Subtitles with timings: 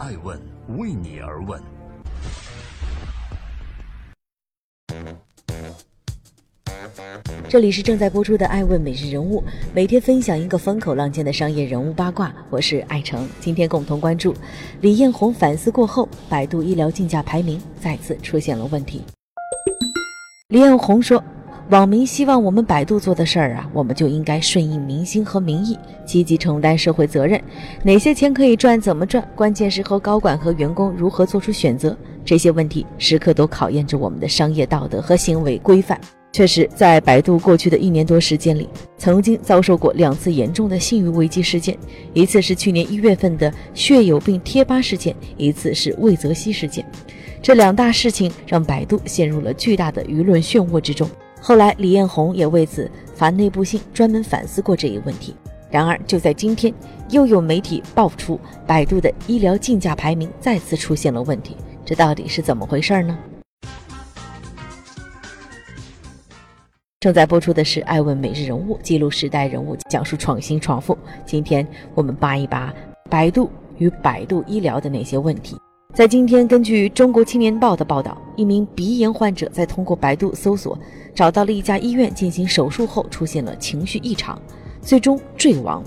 [0.00, 0.40] 爱问
[0.78, 1.62] 为你而问。
[7.46, 9.42] 这里是正在播出的《爱问每日人物》，
[9.74, 12.34] 每天分享一个风口浪尖的商业人物八卦。
[12.48, 14.34] 我是爱成，今天共同关注
[14.80, 19.02] 李彦宏反思过后，百度医疗竞价排名再次出现了问题。
[20.48, 21.22] 李彦宏说
[21.70, 27.40] ：“网民希望我们百度做的事儿啊，我们就应该顺应民心和民意，积极承担社会责任。
[27.84, 31.96] 哪些钱可以赚，怎么赚，关键时候高管和员工如何做出选择。
[32.24, 35.98] 这些问题时刻都考验着我们的商业道德和行为规范。”
[36.32, 38.68] 确实，在百度过去的一年多时间里，
[38.98, 41.78] 曾经遭受过两次严重的信誉危机事件，
[42.12, 46.84] 一次是去年一月份的血友病贴吧事件，一次是魏则西事件。
[47.40, 51.08] 这两大事情让百度陷入了巨大的舆论漩涡之中。
[51.42, 55.34] 后来，李彦宏也为此发内部信，专门反思过这一问题。
[55.70, 56.72] 然而，就在今天，
[57.08, 63.18] 又有媒体爆出百度的医疗竞价排名再次出现了问题，这到底是怎么回事呢？
[67.00, 70.96] 正在播出的是《爱问每日人物》，记录时代人物，讲述创新创富。
[71.24, 72.70] 今天我们扒一扒
[73.08, 75.56] 百度与百度医疗的那些问题。
[75.94, 80.78] 在今天，根据《中国青年报》的报道，一名鼻炎患者在通过百度搜索
[81.14, 84.40] 找到了一家医院进行手术后，出现了情绪异常，
[84.80, 85.84] 最终坠亡。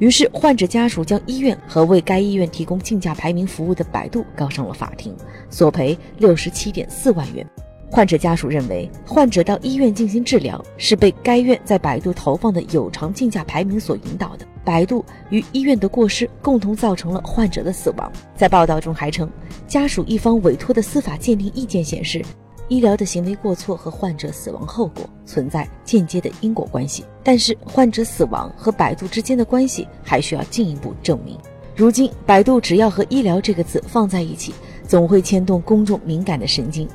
[0.00, 5.14] 于是，患者家属将医院和为该医院提供竞价排名服务的百度告上了法庭，
[5.50, 7.48] 索赔六十七点四万元。
[7.88, 14.44] 患者家属认为，患者到医院进行治疗是被该院在百度投放的有偿竞价排名所引导的。
[14.64, 18.10] 百度与医院的过失共同造成了患者的死亡。
[18.34, 19.30] 在报道中还称，
[19.68, 22.24] 家属一方委托的司法鉴定意见显示，
[22.68, 27.04] 医疗的行为过错和患者死亡后果存在间接的因果关系。
[27.22, 31.38] 但是，患者死亡和百度之间的关系还需要进一步证明。
[31.76, 34.54] 如今，百度只要和医疗这个字放在一起，
[34.86, 36.88] 总会牵动公众敏感的神经。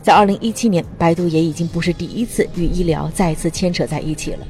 [0.00, 4.46] 在二零一七年，百度也已经不是第一次与医疗再次牵扯在一起了。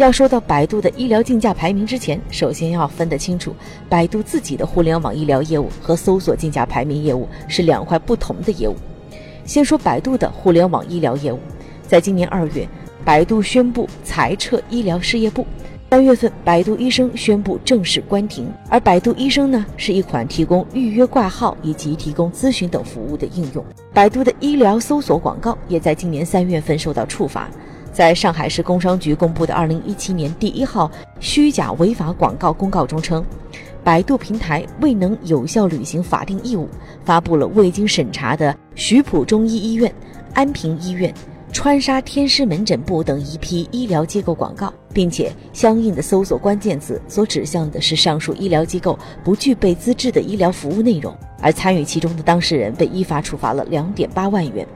[0.00, 3.54] 要说到百度的医疗竞价排名之前，首先要分得清楚，
[3.86, 8.74] 百度自己的互联网医疗业务和搜索竞价排名业务是两块不同的业务。
[9.44, 11.38] 先说百度的互联网医疗业务，
[11.86, 12.66] 在今年二月，
[13.04, 15.46] 百度宣布裁撤医疗事业部。
[15.90, 18.50] 三月份，百度医生宣布正式关停。
[18.70, 23.62] 而百度医生呢，是一款提供预约挂号以及提供咨询等服务的应用。
[23.92, 27.50] 百度的医疗搜索广告也在今年三月份受到处罚。
[27.92, 33.24] 在上海市工商局公布的二零一七年第一号虚假违法广告公告中称，
[33.82, 36.68] 百度平台未能有效履行法定义务，
[37.04, 39.92] 发布了未经审查的徐浦中医医院、
[40.34, 41.12] 安平医院。
[41.52, 54.66] 川沙天师门诊部等一批医疗机构广告，并且相应的搜索关键词所指向的是上述医疗机构不具备资质的医疗服务内容，而参与其中的当事人被依法处罚了两点八万元，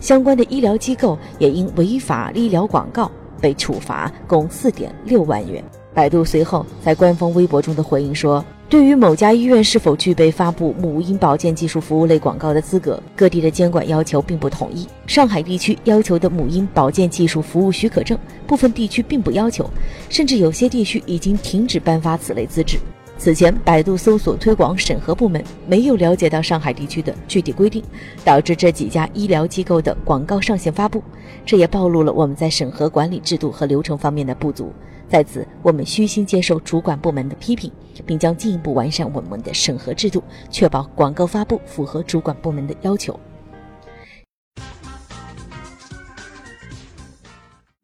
[0.00, 5.62] 相关的医疗机构也因违法医疗广告被处罚共四点六万元。
[5.92, 8.44] 百度随后在官方微博中的回应说。
[8.66, 14.88] 对于某家医院是否具备发布母婴保健技术服务类广告的资格，各地的监管要求并不统一。
[15.06, 18.18] 上海地区要求的母婴保健技术服务许可证，
[18.48, 19.68] 部分地区并不要求，
[20.08, 22.78] 甚至有些地区已经停止颁发此类资质。
[23.24, 27.82] 此前，百度搜索推广审核部门没有了解到上海地区的具体规定，
[28.22, 31.02] 导致这几家医疗机构的广告上线发布，
[31.42, 34.70] 这也暴露了我们在审核管理制度和流程方面的不足。
[35.08, 37.72] 在此，我们虚心接受主管部门的批评，
[38.04, 43.18] 并将进一步完善我们的审核制度，确保广告发布符合主管部门的要求。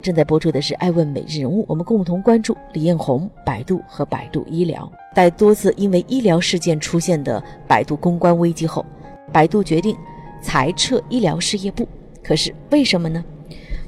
[0.03, 4.91] 正在播出的是《爱问每日人物》，我们共同关注李彦宏、百度和百度医疗。
[5.15, 8.85] 在多次因为医疗事件出现的百度公关危机后，
[9.31, 9.95] 百度决定
[10.41, 11.87] 裁撤医疗事业部。
[12.23, 13.23] 可是为什么呢？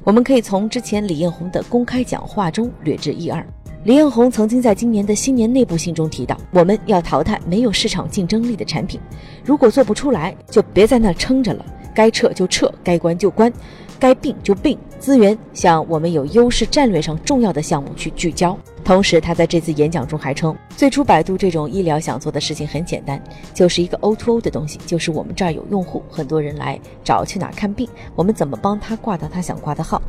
[0.03, 3.43] 我们可以从之前李彦宏的公开讲话中略知一二。
[3.85, 8.99] 李彦宏曾经在今年的新年内部信中提到，我们要淘汰没有市场竞争力的产品，
[9.43, 13.51] 如果做不出来，就别在那撑着了，该撤就撤，该关就关，
[13.99, 18.57] 该并就并，资源向我们有优势、战略上重要的项目去聚焦。
[18.85, 23.21] 同时，他在这次演讲中还称，最初百度这种医疗想做的事情很简单，
[23.53, 27.85] 就是一个 O2O 的东西，就是我们这儿有用户，很多人来找去哪看病，
[28.15, 30.01] 我们怎么帮他挂到他想挂的号。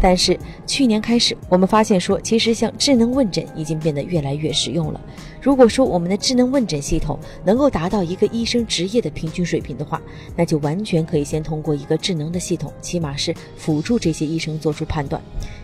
[0.00, 5.00] 但是去年开始，我们发现说，其实像智能问诊已经变得越来越实用了。
[5.42, 10.00] 如果说我们的智能问诊系统能够达到一个医生职业的平均水平的话，
[10.34, 15.20] 那就完全可以先通过一个智能的系统，起码是辅助这些医生做出判断。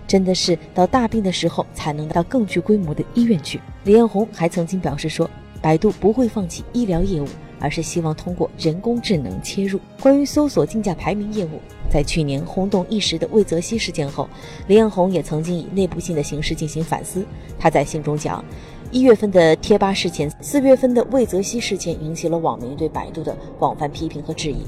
[0.07, 3.61] 真的是到大病的时候才能到更具规模的医院去。
[3.85, 5.29] 李彦宏还曾经表示说，
[5.61, 7.27] 百度不会放弃医疗业务，
[7.59, 9.81] 而是希望通过人工智能切入。
[10.01, 11.61] 关于搜索竞价排名业务，
[11.91, 14.29] 在去年轰动一时的魏则西事件后，
[14.67, 17.25] 李彦宏也曾经以内部信的形式进行反思。
[17.59, 18.45] 他在信中讲。
[18.93, 24.59] 一月份的贴吧事件，四月份的魏则西事件引起了网民对百度的广泛批评和质疑，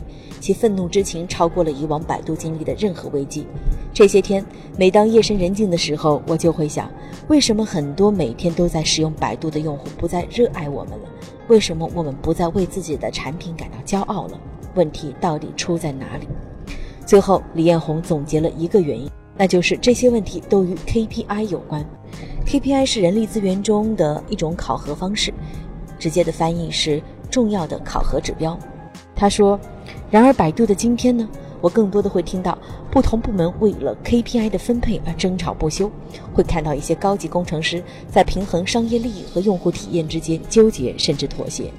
[0.40, 3.46] 其愤怒之情超过了以往百度经历的任何危机。
[3.94, 4.44] 这些天，
[4.76, 6.90] 每当夜深人静的时候，我就会想，
[7.28, 11.08] 为什么很多每天都在使用百度的用户不再热爱我们了？
[11.48, 14.38] 为什么我们不再为自己的产品感到骄傲了？
[14.74, 16.28] 问题到底出在哪里？
[17.04, 21.84] 最后，李彦宏总结了一个原因，那就是这些问题都与 KPI 有关。
[22.46, 25.32] KPI 是人力资源中的一种考核方式，
[25.98, 28.58] 直接的翻译是重要的考核指标。
[29.16, 29.58] 他说
[30.10, 31.28] ：“然而，百度的今天呢，
[31.60, 32.56] 我更多的会听到
[32.90, 35.90] 不同部门为了 KPI 的分配而争吵不休，
[36.32, 41.72] 会看到一些高级工程师在平衡商业利益和用户体验之间纠结甚至妥协。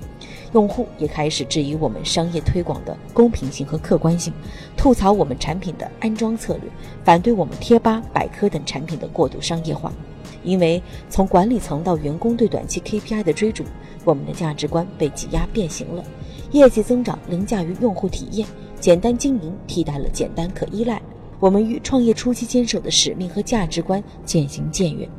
[0.54, 4.34] 用户也开始质疑我们商业推广的公平性和客观性，
[4.76, 6.64] 吐槽我们产品的安装策略，
[7.04, 9.94] 反对我们贴吧、百科等产品的过度商业化。”
[10.42, 13.64] 因为从管理层到员工对短期 KPI 的追逐，
[14.06, 16.04] 我们的价值观被挤压变形了。
[16.52, 18.48] 业绩增长凌驾于用户体验，
[18.80, 21.02] 简单经营替代了简单可依赖。
[21.40, 25.10] 我们与创业初期坚守的使命和价值观渐行渐远，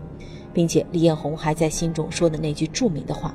[0.52, 3.34] 并且李彦宏还在心中说的那句著名的话：“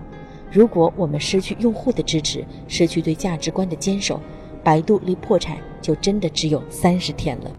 [0.51, 4.19] 如果我们失去用户的支持，失去对价值观的坚守，
[4.63, 7.51] 百度离破产就真的只有三十天了。”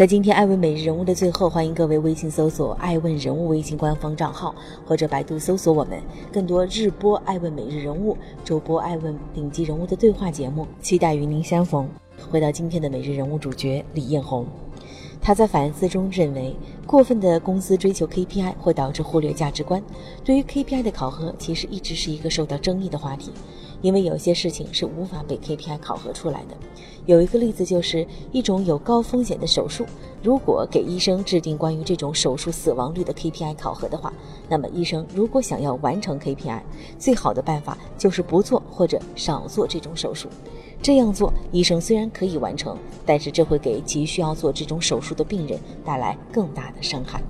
[0.00, 4.54] 在今天爱问每日人物的最后，欢迎各位微信搜索“爱问人物”微信官方账号，
[4.86, 6.00] 或者百度搜索我们，
[6.32, 11.86] 更多日播爱问每日人物、周播爱问顶级人物的对话节目，期待与您相逢。
[12.30, 14.46] 回到今天的每日人物主角李彦宏，
[15.22, 16.56] 他在反思中认为，
[16.86, 19.82] 过分的公司追求 KPI 会导致忽略价值观。
[20.24, 23.30] 对于 KPI 的考核，其实一直是一个受到争议的话题。
[23.82, 26.56] 因为有些事情是无法被 KPI 考核出来的。
[27.06, 29.86] 有一个例子就是一种有高风险的手术，
[30.22, 34.12] 如果给医生制定关于这种手术死亡率的 KPI 考核的话，
[34.48, 36.60] 那么医生如果想要完成 KPI，
[36.98, 40.28] 最好的办法就是不做或者少做这种手术。
[40.82, 42.76] 这样做，医生虽然可以完成，
[43.06, 47.22] 但是这会给急需要做这种手术的病人带来更大的伤害。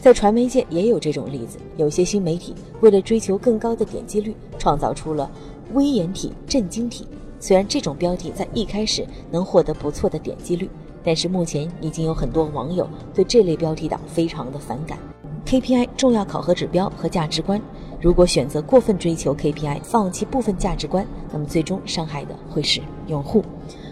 [0.00, 5.30] 在传媒界也有这种例子，有些新媒体为了追求更高的点击率，创造出了。
[5.74, 7.06] 威严体、震惊体，
[7.40, 10.68] 虽然这种标题在一开始能获得不错的点击率，
[11.04, 14.98] 但是目前已经有很多网友对这类标题党非常的反感。
[15.44, 17.60] KPI 重要考核指标和价值观，
[18.00, 23.44] 如果选择过分追求 KPI，放弃部分价值观，那么最终伤害的会是用户。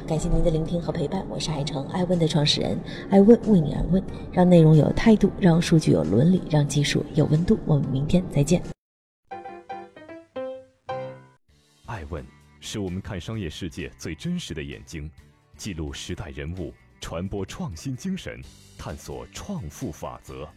[0.06, 2.78] 感谢您的聆听和陪伴，我是海城爱问的创始人，
[3.10, 4.02] 爱问为你而问，
[4.32, 7.58] 让内容有态度，让数据有伦理，让技术有温度。
[7.66, 8.62] 我们明天再见。
[11.86, 12.24] 爱问
[12.60, 15.10] 是我们看商业世界最真实的眼睛，
[15.56, 18.40] 记录时代人物，传播创新精神，
[18.78, 20.48] 探索创富法则。